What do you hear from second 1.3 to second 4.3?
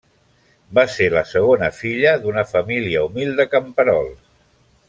segona filla d'una família humil de camperols.